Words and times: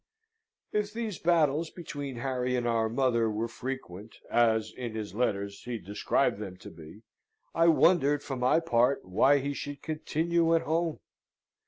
If 0.71 0.91
these 0.91 1.19
battles 1.19 1.69
between 1.69 2.15
Harry 2.15 2.55
and 2.55 2.67
our 2.67 2.89
mother 2.89 3.29
were 3.29 3.47
frequent, 3.47 4.15
as, 4.31 4.71
in 4.73 4.95
his 4.95 5.13
letters, 5.13 5.61
he 5.65 5.77
described 5.77 6.39
them 6.39 6.57
to 6.57 6.71
be, 6.71 7.03
I 7.53 7.67
wondered, 7.67 8.23
for 8.23 8.35
my 8.35 8.61
part, 8.61 9.05
why 9.05 9.37
he 9.37 9.53
should 9.53 9.83
continue 9.83 10.55
at 10.55 10.63
home? 10.63 11.01